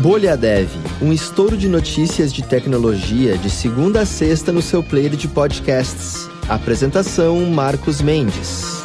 Bolha 0.00 0.34
Dev, 0.34 0.70
um 1.02 1.12
estouro 1.12 1.58
de 1.58 1.68
notícias 1.68 2.32
de 2.32 2.42
tecnologia 2.42 3.36
de 3.36 3.50
segunda 3.50 4.00
a 4.00 4.06
sexta 4.06 4.50
no 4.50 4.62
seu 4.62 4.82
player 4.82 5.14
de 5.14 5.28
podcasts. 5.28 6.26
Apresentação 6.48 7.44
Marcos 7.50 8.00
Mendes. 8.00 8.82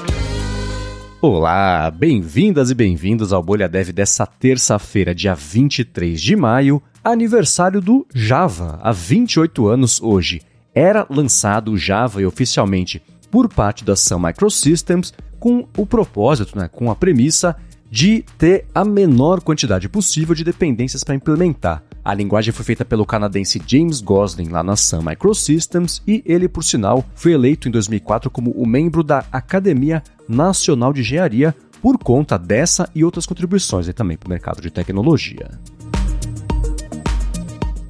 Olá, 1.22 1.90
bem-vindas 1.90 2.70
e 2.70 2.76
bem-vindos 2.76 3.32
ao 3.32 3.42
Bolha 3.42 3.70
Dev 3.70 3.94
dessa 3.94 4.26
terça-feira, 4.26 5.16
dia 5.16 5.34
23 5.34 6.20
de 6.22 6.36
maio, 6.36 6.84
aniversário 7.02 7.80
do 7.80 8.06
Java, 8.14 8.78
há 8.84 8.92
28 8.92 9.68
anos 9.70 10.02
hoje. 10.02 10.42
Era 10.74 11.08
lançado 11.10 11.72
o 11.72 11.78
Java 11.78 12.22
e 12.22 12.26
oficialmente 12.26 13.02
por 13.32 13.48
parte 13.48 13.86
da 13.86 13.96
Sun 13.96 14.20
Microsystems 14.20 15.14
com 15.40 15.66
o 15.78 15.86
propósito, 15.86 16.58
né, 16.58 16.68
com 16.68 16.92
a 16.92 16.96
premissa 16.96 17.56
de 17.90 18.24
ter 18.38 18.66
a 18.74 18.84
menor 18.84 19.42
quantidade 19.42 19.88
possível 19.88 20.36
de 20.36 20.44
dependências 20.44 21.04
para 21.04 21.16
implementar. 21.16 21.84
A 22.04 22.14
linguagem 22.14 22.54
foi 22.54 22.66
feita 22.66 22.86
pelo 22.86 23.06
canadense 23.06 23.62
James 23.66 24.02
Gosling 24.02 24.50
lá 24.50 24.64
na 24.64 24.76
Sun 24.76 25.02
Microsystems 25.02 26.02
e 26.08 26.22
ele, 26.26 26.48
por 26.48 26.64
sinal, 26.64 27.04
foi 27.16 27.34
eleito 27.34 27.68
em 27.68 27.72
2004 27.72 28.30
como 28.30 28.52
o 28.52 28.66
membro 28.66 29.04
da 29.04 29.26
Academia 29.32 30.04
Nacional 30.28 30.94
de 30.94 31.02
Engenharia 31.02 31.56
por 31.82 31.98
conta 31.98 32.38
dessa 32.38 32.90
e 32.96 33.04
outras 33.04 33.26
contribuições 33.26 33.92
também 33.94 34.18
para 34.18 34.28
o 34.28 34.30
mercado 34.30 34.62
de 34.62 34.72
tecnologia. 34.72 35.50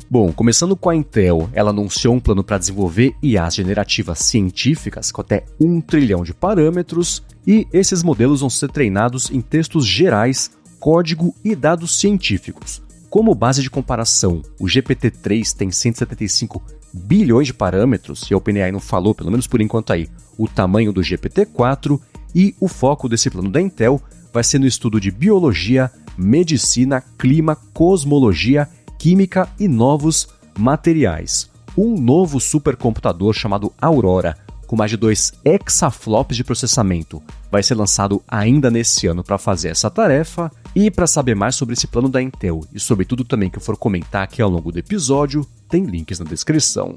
Bom, 0.10 0.32
começando 0.32 0.76
com 0.76 0.90
a 0.90 0.96
Intel, 0.96 1.50
ela 1.52 1.72
anunciou 1.72 2.14
um 2.14 2.20
plano 2.20 2.44
para 2.44 2.58
desenvolver 2.58 3.16
IAs 3.22 3.56
generativas 3.56 4.20
científicas 4.20 5.12
com 5.12 5.20
até 5.20 5.44
um 5.60 5.82
trilhão 5.82 6.24
de 6.24 6.34
parâmetros, 6.34 7.24
e 7.46 7.68
esses 7.72 8.04
modelos 8.04 8.42
vão 8.42 8.50
ser 8.50 8.70
treinados 8.70 9.30
em 9.30 9.42
textos 9.42 9.86
gerais, 9.86 10.52
código 10.80 11.34
e 11.44 11.56
dados 11.56 12.00
científicos. 12.00 12.82
Como 13.10 13.36
base 13.36 13.62
de 13.62 13.70
comparação, 13.70 14.42
o 14.60 14.66
GPT-3 14.66 15.56
tem 15.56 15.72
175 15.72 16.62
bilhões 16.94 17.48
de 17.48 17.54
parâmetros, 17.54 18.30
e 18.30 18.34
a 18.34 18.38
OpenAI 18.38 18.72
não 18.72 18.80
falou, 18.80 19.16
pelo 19.16 19.32
menos 19.32 19.48
por 19.48 19.62
enquanto 19.62 19.94
aí, 19.94 20.10
o 20.38 20.48
tamanho 20.48 20.92
do 20.92 21.02
GPT-4, 21.02 22.00
e 22.34 22.54
o 22.60 22.68
foco 22.68 23.08
desse 23.08 23.30
plano 23.30 23.50
da 23.50 23.62
Intel 23.62 24.02
vai 24.34 24.44
ser 24.44 24.60
no 24.60 24.68
estudo 24.68 25.00
de 25.00 25.12
biologia, 25.12 25.90
medicina, 26.18 27.02
clima, 27.18 27.56
cosmologia 27.74 28.68
química 28.98 29.48
e 29.60 29.68
novos 29.68 30.28
materiais. 30.58 31.50
Um 31.78 32.00
novo 32.00 32.40
supercomputador 32.40 33.34
chamado 33.34 33.72
Aurora, 33.80 34.38
com 34.66 34.76
mais 34.76 34.92
de 34.92 34.98
2 34.98 35.34
exaflops 35.44 36.36
de 36.36 36.44
processamento, 36.44 37.22
vai 37.52 37.64
ser 37.64 37.76
lançado 37.76 38.22
ainda 38.28 38.70
nesse 38.70 39.08
ano 39.08 39.24
para 39.24 39.38
fazer 39.38 39.70
essa 39.70 39.90
tarefa. 39.90 40.52
E 40.76 40.92
para 40.92 41.08
saber 41.08 41.36
mais 41.36 41.56
sobre 41.56 41.74
esse 41.74 41.88
plano 41.88 42.10
da 42.10 42.22
Intel 42.22 42.62
e 42.74 42.80
sobre 42.80 43.06
tudo 43.06 43.24
também 43.24 43.50
que 43.50 43.58
eu 43.58 43.62
for 43.62 43.78
comentar 43.78 44.24
aqui 44.24 44.42
ao 44.42 44.50
longo 44.50 44.72
do 44.72 44.80
episódio, 44.80 45.48
tem 45.70 45.86
links 45.86 46.20
na 46.20 46.26
descrição. 46.26 46.96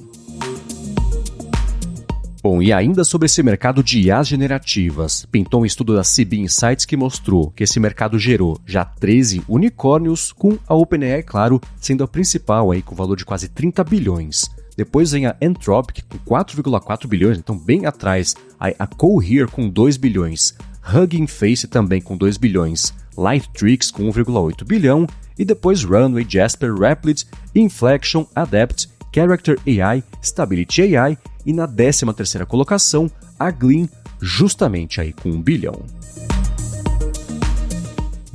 Bom, 2.42 2.62
e 2.62 2.72
ainda 2.72 3.04
sobre 3.04 3.26
esse 3.26 3.42
mercado 3.42 3.82
de 3.82 4.00
IAs 4.00 4.28
generativas, 4.28 5.26
pintou 5.30 5.62
um 5.62 5.66
estudo 5.66 5.94
da 5.94 6.02
CB 6.02 6.38
Insights 6.38 6.84
que 6.84 6.96
mostrou 6.96 7.50
que 7.50 7.64
esse 7.64 7.80
mercado 7.80 8.18
gerou 8.18 8.58
já 8.64 8.84
13 8.84 9.42
unicórnios, 9.48 10.32
com 10.32 10.56
a 10.66 10.74
OpenAI, 10.74 11.22
claro, 11.22 11.60
sendo 11.80 12.04
a 12.04 12.08
principal 12.08 12.70
aí 12.70 12.80
com 12.80 12.94
valor 12.94 13.16
de 13.16 13.24
quase 13.24 13.48
30 13.48 13.82
bilhões. 13.84 14.48
Depois 14.78 15.10
vem 15.10 15.26
a 15.26 15.34
Anthropic 15.42 16.04
com 16.08 16.18
4,4 16.18 17.08
bilhões, 17.08 17.36
então 17.36 17.58
bem 17.58 17.84
atrás. 17.84 18.36
A 18.60 18.86
Cohere 18.86 19.50
com 19.50 19.68
2 19.68 19.96
bilhões. 19.96 20.54
Hugging 20.94 21.26
Face 21.26 21.66
também 21.66 22.00
com 22.00 22.16
2 22.16 22.36
bilhões. 22.36 22.94
Lightrix 23.16 23.90
com 23.90 24.04
1,8 24.04 24.64
bilhão. 24.64 25.04
E 25.36 25.44
depois 25.44 25.82
Runway, 25.82 26.24
Jasper, 26.28 26.72
Replit, 26.72 27.24
Inflection, 27.56 28.24
Adapt, 28.36 28.88
Character 29.12 29.58
AI, 29.66 30.04
Stability 30.22 30.96
AI 30.96 31.18
e 31.44 31.52
na 31.52 31.66
13ª 31.66 32.46
colocação, 32.46 33.10
a 33.36 33.50
Glean, 33.50 33.88
justamente 34.20 35.00
aí 35.00 35.12
com 35.12 35.30
um 35.30 35.42
bilhão. 35.42 35.82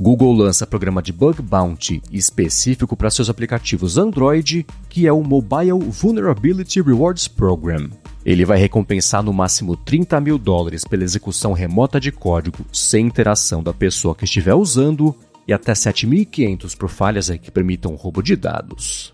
Google 0.04 0.34
lança 0.34 0.66
programa 0.66 1.00
de 1.00 1.14
Bug 1.14 1.40
Bounty 1.40 2.02
específico 2.12 2.94
para 2.94 3.08
seus 3.08 3.30
aplicativos 3.30 3.96
Android, 3.96 4.66
que 4.86 5.06
é 5.06 5.12
o 5.14 5.22
Mobile 5.22 5.78
Vulnerability 5.88 6.82
Rewards 6.82 7.26
Program. 7.26 7.88
Ele 8.22 8.44
vai 8.44 8.58
recompensar 8.58 9.22
no 9.22 9.32
máximo 9.32 9.78
30 9.78 10.20
mil 10.20 10.36
dólares 10.36 10.84
pela 10.84 11.04
execução 11.04 11.54
remota 11.54 11.98
de 11.98 12.12
código 12.12 12.66
sem 12.70 13.06
interação 13.06 13.62
da 13.62 13.72
pessoa 13.72 14.14
que 14.14 14.24
estiver 14.24 14.54
usando 14.54 15.14
e 15.48 15.54
até 15.54 15.72
7.500 15.72 16.76
por 16.76 16.90
falhas 16.90 17.30
que 17.40 17.50
permitam 17.50 17.94
roubo 17.94 18.22
de 18.22 18.36
dados. 18.36 19.10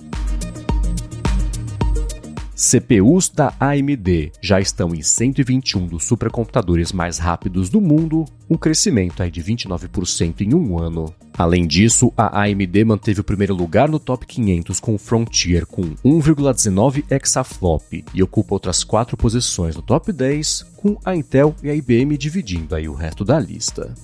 CPUs 2.60 3.30
da 3.30 3.54
AMD 3.58 4.32
já 4.38 4.60
estão 4.60 4.94
em 4.94 5.00
121 5.00 5.86
dos 5.86 6.04
supercomputadores 6.04 6.92
mais 6.92 7.16
rápidos 7.16 7.70
do 7.70 7.80
mundo, 7.80 8.26
um 8.50 8.56
crescimento 8.58 9.22
aí 9.22 9.30
de 9.30 9.42
29% 9.42 10.42
em 10.42 10.54
um 10.54 10.78
ano. 10.78 11.10
Além 11.38 11.66
disso, 11.66 12.12
a 12.14 12.42
AMD 12.42 12.84
manteve 12.84 13.22
o 13.22 13.24
primeiro 13.24 13.54
lugar 13.54 13.88
no 13.88 13.98
top 13.98 14.26
500 14.26 14.78
com 14.78 14.94
o 14.94 14.98
Frontier 14.98 15.64
com 15.64 15.80
1,19 16.04 17.02
exaflop 17.10 18.04
e 18.12 18.22
ocupa 18.22 18.56
outras 18.56 18.84
quatro 18.84 19.16
posições 19.16 19.74
no 19.74 19.80
top 19.80 20.12
10, 20.12 20.66
com 20.76 20.98
a 21.02 21.16
Intel 21.16 21.56
e 21.62 21.70
a 21.70 21.74
IBM 21.74 22.18
dividindo 22.18 22.74
aí 22.74 22.86
o 22.86 22.94
resto 22.94 23.24
da 23.24 23.40
lista. 23.40 23.94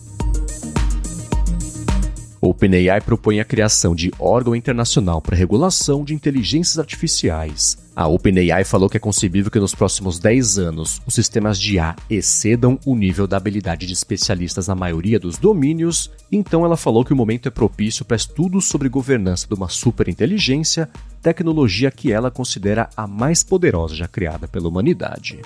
OpenAI 2.46 3.00
propõe 3.00 3.40
a 3.40 3.44
criação 3.44 3.94
de 3.94 4.12
órgão 4.18 4.54
internacional 4.54 5.20
para 5.20 5.36
regulação 5.36 6.04
de 6.04 6.14
inteligências 6.14 6.78
artificiais. 6.78 7.76
A 7.94 8.06
OpenAI 8.06 8.62
falou 8.62 8.90
que 8.90 8.96
é 8.96 9.00
concebível 9.00 9.50
que 9.50 9.58
nos 9.58 9.74
próximos 9.74 10.18
10 10.18 10.58
anos 10.58 11.00
os 11.06 11.14
sistemas 11.14 11.58
de 11.58 11.76
IA 11.76 11.96
excedam 12.10 12.78
o 12.84 12.94
nível 12.94 13.26
da 13.26 13.38
habilidade 13.38 13.86
de 13.86 13.92
especialistas 13.92 14.68
na 14.68 14.74
maioria 14.74 15.18
dos 15.18 15.38
domínios, 15.38 16.10
então 16.30 16.64
ela 16.64 16.76
falou 16.76 17.04
que 17.04 17.12
o 17.12 17.16
momento 17.16 17.48
é 17.48 17.50
propício 17.50 18.04
para 18.04 18.16
estudos 18.16 18.66
sobre 18.66 18.88
governança 18.88 19.46
de 19.48 19.54
uma 19.54 19.68
superinteligência, 19.68 20.90
tecnologia 21.22 21.90
que 21.90 22.12
ela 22.12 22.30
considera 22.30 22.90
a 22.96 23.06
mais 23.06 23.42
poderosa 23.42 23.94
já 23.94 24.06
criada 24.06 24.46
pela 24.46 24.68
humanidade. 24.68 25.40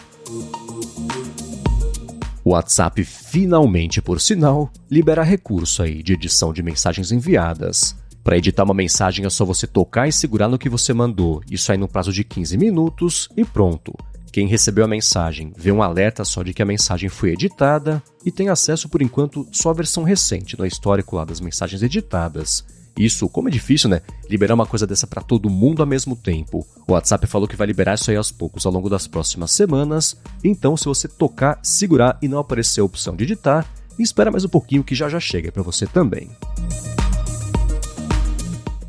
O 2.50 2.52
WhatsApp 2.52 3.04
finalmente, 3.04 4.02
por 4.02 4.20
sinal, 4.20 4.72
libera 4.90 5.22
recurso 5.22 5.84
aí 5.84 6.02
de 6.02 6.14
edição 6.14 6.52
de 6.52 6.64
mensagens 6.64 7.12
enviadas. 7.12 7.94
Para 8.24 8.36
editar 8.36 8.64
uma 8.64 8.74
mensagem 8.74 9.24
é 9.24 9.30
só 9.30 9.44
você 9.44 9.68
tocar 9.68 10.08
e 10.08 10.12
segurar 10.12 10.48
no 10.48 10.58
que 10.58 10.68
você 10.68 10.92
mandou, 10.92 11.40
isso 11.48 11.70
aí 11.70 11.78
no 11.78 11.86
prazo 11.86 12.12
de 12.12 12.24
15 12.24 12.58
minutos 12.58 13.28
e 13.36 13.44
pronto. 13.44 13.94
Quem 14.32 14.48
recebeu 14.48 14.84
a 14.84 14.88
mensagem 14.88 15.52
vê 15.56 15.70
um 15.70 15.80
alerta 15.80 16.24
só 16.24 16.42
de 16.42 16.52
que 16.52 16.60
a 16.60 16.66
mensagem 16.66 17.08
foi 17.08 17.30
editada 17.34 18.02
e 18.26 18.32
tem 18.32 18.48
acesso 18.48 18.88
por 18.88 19.00
enquanto 19.00 19.46
só 19.52 19.70
à 19.70 19.72
versão 19.72 20.02
recente 20.02 20.58
no 20.58 20.66
histórico 20.66 21.14
lá 21.14 21.24
das 21.24 21.40
mensagens 21.40 21.84
editadas. 21.84 22.64
Isso, 22.98 23.28
como 23.28 23.48
é 23.48 23.50
difícil, 23.50 23.88
né? 23.88 24.02
Liberar 24.28 24.54
uma 24.54 24.66
coisa 24.66 24.86
dessa 24.86 25.06
para 25.06 25.22
todo 25.22 25.48
mundo 25.48 25.80
ao 25.80 25.86
mesmo 25.86 26.14
tempo. 26.14 26.66
O 26.86 26.92
WhatsApp 26.92 27.26
falou 27.26 27.48
que 27.48 27.56
vai 27.56 27.66
liberar 27.66 27.94
isso 27.94 28.10
aí 28.10 28.16
aos 28.16 28.30
poucos 28.30 28.66
ao 28.66 28.72
longo 28.72 28.90
das 28.90 29.06
próximas 29.06 29.52
semanas. 29.52 30.16
Então, 30.44 30.76
se 30.76 30.84
você 30.84 31.08
tocar, 31.08 31.58
segurar 31.62 32.18
e 32.20 32.28
não 32.28 32.38
aparecer 32.38 32.80
a 32.80 32.84
opção 32.84 33.16
de 33.16 33.24
editar, 33.24 33.66
espera 33.98 34.30
mais 34.30 34.44
um 34.44 34.48
pouquinho 34.48 34.84
que 34.84 34.94
já 34.94 35.08
já 35.08 35.20
chega 35.20 35.50
para 35.50 35.62
você 35.62 35.86
também. 35.86 36.30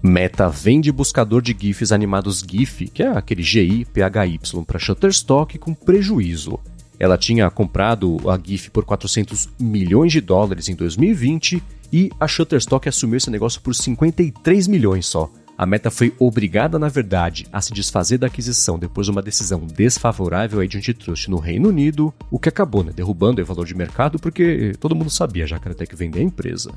Meta 0.04 0.50
vende 0.50 0.92
buscador 0.92 1.44
de 1.44 1.56
GIFs 1.58 1.92
animados 1.92 2.40
GIF, 2.40 2.88
que 2.88 3.04
é 3.04 3.08
aquele 3.08 3.44
GI 3.44 3.86
PHY 3.86 4.40
para 4.66 4.80
Shutterstock 4.80 5.60
com 5.60 5.76
prejuízo. 5.76 6.60
Ela 7.02 7.18
tinha 7.18 7.50
comprado 7.50 8.20
a 8.30 8.40
GIF 8.40 8.70
por 8.70 8.86
400 8.86 9.50
milhões 9.60 10.12
de 10.12 10.22
dólares 10.22 10.70
em 10.70 10.76
2020 10.76 11.64
e 11.92 12.12
a 12.20 12.28
Shutterstock 12.28 12.88
assumiu 12.88 13.18
esse 13.18 13.32
negócio 13.32 13.60
por 13.60 13.74
53 13.74 14.68
milhões 14.68 15.08
só. 15.08 15.28
A 15.58 15.66
Meta 15.66 15.90
foi 15.90 16.14
obrigada, 16.20 16.78
na 16.78 16.90
verdade, 16.90 17.48
a 17.52 17.60
se 17.60 17.74
desfazer 17.74 18.20
da 18.20 18.28
aquisição 18.28 18.78
depois 18.78 19.08
de 19.08 19.12
uma 19.12 19.24
decisão 19.24 19.66
desfavorável 19.66 20.64
de 20.68 20.78
antitrust 20.78 21.28
no 21.28 21.40
Reino 21.40 21.70
Unido, 21.70 22.14
o 22.30 22.38
que 22.38 22.50
acabou 22.50 22.84
né, 22.84 22.92
derrubando 22.96 23.42
o 23.42 23.46
valor 23.46 23.66
de 23.66 23.74
mercado 23.74 24.20
porque 24.20 24.74
todo 24.80 24.94
mundo 24.94 25.10
sabia 25.10 25.48
já 25.48 25.58
que 25.58 25.68
era 25.68 25.74
até 25.74 25.88
que 25.88 25.96
vender 25.96 26.20
a 26.20 26.24
empresa. 26.24 26.72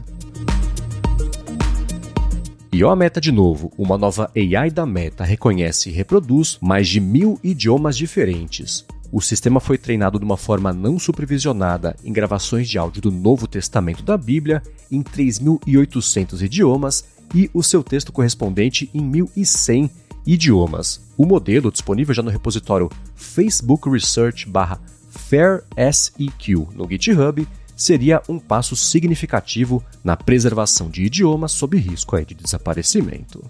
E 2.73 2.83
ó 2.83 2.91
a 2.91 2.97
Meta 2.97 3.21
de 3.21 3.31
novo, 3.31 3.71
uma 3.77 3.99
nova 3.99 4.31
AI 4.35 4.71
da 4.71 4.87
Meta 4.87 5.23
reconhece 5.23 5.91
e 5.91 5.93
reproduz 5.93 6.57
mais 6.63 6.89
de 6.89 6.99
mil 6.99 7.39
idiomas 7.45 7.95
diferentes. 7.95 8.87
O 9.13 9.21
sistema 9.21 9.61
foi 9.61 9.79
treinado 9.79 10.19
de 10.19 10.25
uma 10.25 10.37
forma 10.37 10.73
não 10.73 10.99
supervisionada 10.99 11.97
em 12.05 12.13
gravações 12.13 12.69
de 12.69 12.79
áudio 12.79 13.03
do 13.03 13.11
Novo 13.11 13.47
Testamento 13.47 14.03
da 14.03 14.17
Bíblia 14.17 14.63
em 14.91 15.03
3.800 15.03 16.43
idiomas 16.43 17.05
e 17.35 17.51
o 17.55 17.63
seu 17.63 17.83
texto 17.83 18.13
correspondente 18.13 18.91
em 18.93 19.01
1.100 19.01 19.91
idiomas. 20.27 21.01
O 21.17 21.27
modelo, 21.27 21.71
disponível 21.71 22.15
já 22.15 22.23
no 22.23 22.31
repositório 22.31 22.91
Facebook 23.15 23.89
Research 23.89 24.51
FairSEQ 25.11 26.69
no 26.75 26.89
GitHub, 26.89 27.47
seria 27.77 28.23
um 28.29 28.39
passo 28.39 28.77
significativo 28.77 29.83
na 30.03 30.17
preservação 30.17 30.89
de 30.89 31.05
idiomas 31.05 31.53
sob 31.53 31.77
risco 31.77 32.21
de 32.25 32.35
desaparecimento. 32.35 33.45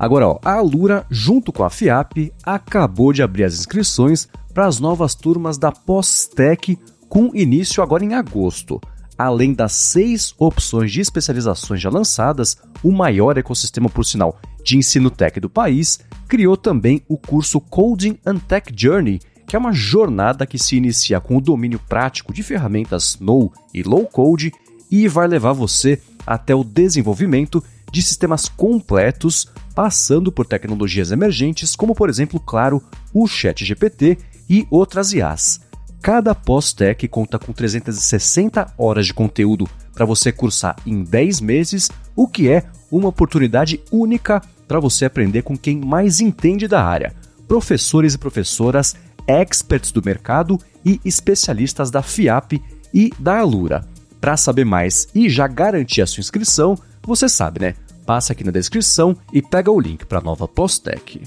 Agora, 0.00 0.28
ó, 0.28 0.38
a 0.42 0.54
Alura, 0.54 1.04
junto 1.10 1.52
com 1.52 1.62
a 1.62 1.68
FIAP, 1.68 2.32
acabou 2.42 3.12
de 3.12 3.22
abrir 3.22 3.44
as 3.44 3.52
inscrições 3.52 4.26
para 4.54 4.66
as 4.66 4.80
novas 4.80 5.14
turmas 5.14 5.58
da 5.58 5.70
Pós-Tec, 5.70 6.78
com 7.06 7.36
início 7.36 7.82
agora 7.82 8.02
em 8.02 8.14
agosto. 8.14 8.80
Além 9.18 9.52
das 9.52 9.72
seis 9.72 10.34
opções 10.38 10.90
de 10.90 11.02
especializações 11.02 11.82
já 11.82 11.90
lançadas, 11.90 12.56
o 12.82 12.90
maior 12.90 13.36
ecossistema, 13.36 13.90
por 13.90 14.06
sinal, 14.06 14.40
de 14.64 14.78
ensino 14.78 15.10
tech 15.10 15.38
do 15.38 15.50
país, 15.50 16.00
criou 16.26 16.56
também 16.56 17.02
o 17.06 17.18
curso 17.18 17.60
Coding 17.60 18.18
and 18.24 18.38
Tech 18.38 18.72
Journey, 18.74 19.20
que 19.46 19.54
é 19.54 19.58
uma 19.58 19.74
jornada 19.74 20.46
que 20.46 20.58
se 20.58 20.76
inicia 20.76 21.20
com 21.20 21.36
o 21.36 21.42
domínio 21.42 21.78
prático 21.78 22.32
de 22.32 22.42
ferramentas 22.42 23.18
no 23.20 23.52
e 23.74 23.82
low 23.82 24.06
code 24.06 24.50
e 24.90 25.06
vai 25.06 25.28
levar 25.28 25.52
você 25.52 26.00
até 26.26 26.54
o 26.54 26.64
desenvolvimento 26.64 27.62
de 27.92 28.02
sistemas 28.02 28.48
completos, 28.48 29.48
passando 29.80 30.30
por 30.30 30.44
tecnologias 30.44 31.10
emergentes, 31.10 31.74
como 31.74 31.94
por 31.94 32.10
exemplo, 32.10 32.38
claro, 32.38 32.82
o 33.14 33.26
ChatGPT 33.26 34.18
e 34.46 34.66
outras 34.70 35.14
IAs. 35.14 35.62
Cada 36.02 36.34
pós-tech 36.34 37.08
conta 37.08 37.38
com 37.38 37.50
360 37.50 38.74
horas 38.76 39.06
de 39.06 39.14
conteúdo 39.14 39.66
para 39.94 40.04
você 40.04 40.30
cursar 40.30 40.76
em 40.84 41.02
10 41.02 41.40
meses, 41.40 41.90
o 42.14 42.28
que 42.28 42.50
é 42.50 42.64
uma 42.92 43.08
oportunidade 43.08 43.80
única 43.90 44.42
para 44.68 44.78
você 44.78 45.06
aprender 45.06 45.40
com 45.40 45.56
quem 45.56 45.80
mais 45.80 46.20
entende 46.20 46.68
da 46.68 46.84
área. 46.84 47.14
Professores 47.48 48.12
e 48.12 48.18
professoras, 48.18 48.94
experts 49.26 49.92
do 49.92 50.02
mercado 50.04 50.58
e 50.84 51.00
especialistas 51.06 51.90
da 51.90 52.02
FIAP 52.02 52.62
e 52.92 53.14
da 53.18 53.38
Alura. 53.38 53.86
Para 54.20 54.36
saber 54.36 54.66
mais 54.66 55.08
e 55.14 55.30
já 55.30 55.48
garantir 55.48 56.02
a 56.02 56.06
sua 56.06 56.20
inscrição, 56.20 56.76
você 57.02 57.30
sabe, 57.30 57.60
né? 57.60 57.74
Passa 58.10 58.32
aqui 58.32 58.42
na 58.42 58.50
descrição 58.50 59.16
e 59.32 59.40
pega 59.40 59.70
o 59.70 59.78
link 59.78 60.04
para 60.04 60.18
a 60.18 60.20
nova 60.20 60.48
Postec. 60.48 61.22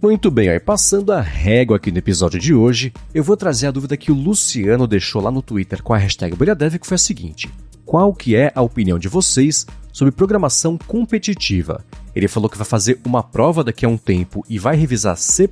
Muito 0.00 0.30
bem, 0.30 0.48
aí 0.48 0.58
passando 0.58 1.12
a 1.12 1.20
régua 1.20 1.76
aqui 1.76 1.92
no 1.92 1.98
episódio 1.98 2.40
de 2.40 2.54
hoje, 2.54 2.94
eu 3.12 3.22
vou 3.22 3.36
trazer 3.36 3.66
a 3.66 3.70
dúvida 3.70 3.94
que 3.94 4.10
o 4.10 4.14
Luciano 4.14 4.86
deixou 4.86 5.20
lá 5.20 5.30
no 5.30 5.42
Twitter 5.42 5.82
com 5.82 5.92
a 5.92 5.98
hashtag 5.98 6.34
BolhaDev, 6.34 6.78
que 6.78 6.86
foi 6.86 6.94
a 6.94 6.98
seguinte: 6.98 7.50
Qual 7.84 8.14
que 8.14 8.34
é 8.34 8.50
a 8.54 8.62
opinião 8.62 8.98
de 8.98 9.06
vocês 9.06 9.66
sobre 9.92 10.12
programação 10.12 10.78
competitiva? 10.78 11.84
Ele 12.16 12.28
falou 12.28 12.48
que 12.48 12.56
vai 12.56 12.66
fazer 12.66 12.98
uma 13.04 13.22
prova 13.22 13.62
daqui 13.62 13.84
a 13.84 13.88
um 13.90 13.98
tempo 13.98 14.42
e 14.48 14.58
vai 14.58 14.74
revisar 14.74 15.18
C++ 15.18 15.46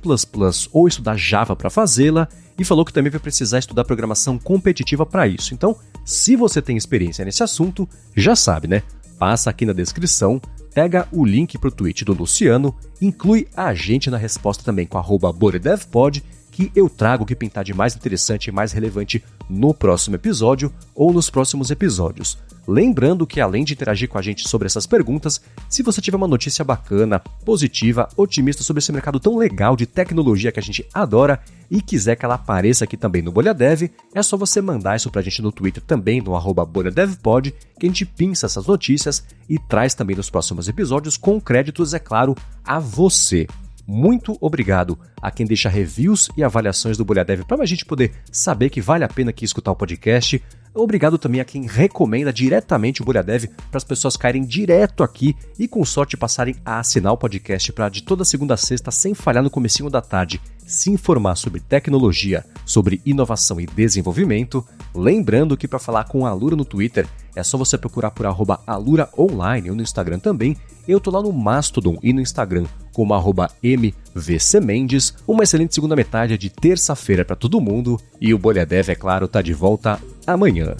ou 0.73 0.87
estudar 0.87 1.15
Java 1.15 1.55
para 1.55 1.69
fazê-la, 1.69 2.27
e 2.57 2.65
falou 2.65 2.83
que 2.83 2.91
também 2.91 3.11
vai 3.11 3.19
precisar 3.19 3.59
estudar 3.59 3.83
programação 3.83 4.39
competitiva 4.39 5.05
para 5.05 5.27
isso. 5.27 5.53
Então, 5.53 5.75
se 6.03 6.35
você 6.35 6.63
tem 6.63 6.75
experiência 6.75 7.23
nesse 7.23 7.43
assunto, 7.43 7.87
já 8.15 8.35
sabe, 8.35 8.67
né? 8.67 8.81
Passa 9.19 9.51
aqui 9.51 9.63
na 9.63 9.73
descrição, 9.73 10.41
pega 10.73 11.07
o 11.11 11.23
link 11.23 11.55
para 11.59 11.67
o 11.67 11.71
tweet 11.71 12.03
do 12.03 12.13
Luciano, 12.13 12.75
inclui 12.99 13.47
a 13.55 13.71
gente 13.75 14.09
na 14.09 14.17
resposta 14.17 14.63
também 14.63 14.87
com 14.87 14.97
arroba 14.97 15.31
BoreDevPod, 15.31 16.23
que 16.55 16.71
eu 16.73 16.89
trago 16.89 17.23
o 17.23 17.25
que 17.25 17.35
pintar 17.35 17.65
de 17.65 17.73
mais 17.73 17.97
interessante 17.97 18.47
e 18.47 18.51
mais 18.51 18.71
relevante 18.71 19.21
no 19.49 19.73
próximo 19.73 20.15
episódio 20.15 20.73
ou 20.95 21.11
nos 21.11 21.29
próximos 21.29 21.69
episódios. 21.69 22.37
Lembrando 22.65 23.27
que 23.27 23.41
além 23.41 23.65
de 23.65 23.73
interagir 23.73 24.07
com 24.07 24.17
a 24.17 24.21
gente 24.21 24.47
sobre 24.47 24.65
essas 24.65 24.87
perguntas, 24.87 25.41
se 25.69 25.83
você 25.83 25.99
tiver 25.99 26.15
uma 26.15 26.29
notícia 26.29 26.63
bacana, 26.63 27.19
positiva, 27.43 28.07
otimista 28.15 28.63
sobre 28.63 28.79
esse 28.79 28.89
mercado 28.93 29.19
tão 29.19 29.37
legal 29.37 29.75
de 29.75 29.85
tecnologia 29.85 30.49
que 30.49 30.59
a 30.59 30.63
gente 30.63 30.87
adora 30.93 31.41
e 31.69 31.81
quiser 31.81 32.15
que 32.15 32.23
ela 32.23 32.35
apareça 32.35 32.85
aqui 32.85 32.95
também 32.95 33.21
no 33.21 33.33
Bolha 33.33 33.53
Dev, 33.53 33.89
é 34.13 34.23
só 34.23 34.37
você 34.37 34.61
mandar 34.61 34.95
isso 34.95 35.11
pra 35.11 35.21
gente 35.21 35.41
no 35.41 35.51
Twitter 35.51 35.83
também, 35.83 36.21
no 36.21 36.39
BolhaDevPod, 36.65 37.53
que 37.77 37.85
a 37.85 37.89
gente 37.89 38.05
pinça 38.05 38.45
essas 38.45 38.65
notícias 38.65 39.25
e 39.49 39.59
traz 39.59 39.93
também 39.93 40.15
nos 40.15 40.29
próximos 40.29 40.69
episódios 40.69 41.17
com 41.17 41.41
créditos, 41.41 41.93
é 41.93 41.99
claro, 41.99 42.33
a 42.63 42.79
você. 42.79 43.45
Muito 43.87 44.35
obrigado 44.41 44.97
a 45.21 45.29
quem 45.29 45.45
deixa 45.45 45.69
reviews 45.69 46.29
e 46.35 46.43
avaliações 46.43 46.97
do 46.97 47.05
Bolha 47.05 47.23
Dev 47.23 47.43
para 47.43 47.61
a 47.61 47.65
gente 47.65 47.85
poder 47.85 48.13
saber 48.31 48.69
que 48.69 48.81
vale 48.81 49.03
a 49.03 49.07
pena 49.07 49.29
aqui 49.29 49.45
escutar 49.45 49.71
o 49.71 49.75
podcast. 49.75 50.41
Obrigado 50.73 51.17
também 51.17 51.39
a 51.39 51.45
quem 51.45 51.67
recomenda 51.67 52.33
diretamente 52.33 53.01
o 53.01 53.05
Bolha 53.05 53.23
Dev 53.23 53.45
para 53.69 53.77
as 53.77 53.83
pessoas 53.83 54.17
caírem 54.17 54.43
direto 54.43 55.03
aqui 55.03 55.35
e 55.57 55.67
com 55.67 55.85
sorte 55.85 56.17
passarem 56.17 56.55
a 56.65 56.79
assinar 56.79 57.13
o 57.13 57.17
podcast 57.17 57.71
para 57.71 57.87
de 57.87 58.03
toda 58.03 58.25
segunda 58.25 58.55
a 58.55 58.57
sexta, 58.57 58.89
sem 58.89 59.13
falhar 59.13 59.43
no 59.43 59.51
comecinho 59.51 59.89
da 59.89 60.01
tarde, 60.01 60.41
se 60.65 60.91
informar 60.91 61.35
sobre 61.35 61.61
tecnologia, 61.61 62.43
sobre 62.65 63.01
inovação 63.05 63.61
e 63.61 63.67
desenvolvimento. 63.67 64.65
Lembrando 64.93 65.55
que 65.55 65.67
para 65.67 65.79
falar 65.79 66.05
com 66.05 66.25
a 66.25 66.29
Alura 66.29 66.55
no 66.55 66.65
Twitter 66.65 67.07
é 67.35 67.43
só 67.43 67.57
você 67.57 67.77
procurar 67.77 68.11
por 68.11 68.25
arroba 68.25 68.61
Alura 68.65 69.09
Online 69.17 69.69
ou 69.69 69.75
no 69.75 69.83
Instagram 69.83 70.19
também. 70.19 70.57
Eu 70.87 70.99
tô 70.99 71.11
lá 71.11 71.21
no 71.21 71.31
Mastodon 71.31 71.97
e 72.01 72.11
no 72.11 72.21
Instagram 72.21 72.65
como 72.95 73.13
arroba 73.13 73.51
mvcmendes. 73.61 75.13
Uma 75.27 75.43
excelente 75.43 75.75
segunda 75.75 75.97
metade 75.97 76.37
de 76.37 76.49
terça-feira 76.49 77.25
para 77.25 77.35
todo 77.35 77.59
mundo 77.59 77.99
e 78.21 78.33
o 78.33 78.39
Bolha 78.39 78.65
Dev, 78.65 78.89
é 78.89 78.95
claro, 78.95 79.27
tá 79.27 79.41
de 79.41 79.53
volta 79.53 80.01
amanhã. 80.25 80.77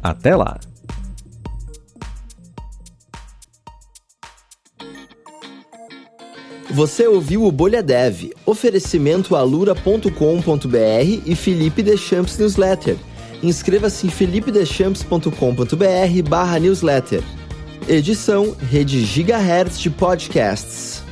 Até 0.00 0.36
lá! 0.36 0.60
Você 6.70 7.08
ouviu 7.08 7.44
o 7.44 7.50
Bolha 7.50 7.82
Dev, 7.82 8.30
oferecimento 8.44 9.34
alura.com.br 9.34 10.08
e 11.26 11.34
Felipe 11.34 11.82
Deschamps 11.82 12.38
Newsletter. 12.38 12.96
Inscreva-se 13.42 14.06
em 14.06 14.10
felipedeschamps.com.br 14.10 16.28
barra 16.28 16.60
newsletter. 16.60 17.24
Edição 17.88 18.54
Rede 18.70 19.04
Gigahertz 19.04 19.80
de 19.80 19.90
Podcasts. 19.90 21.05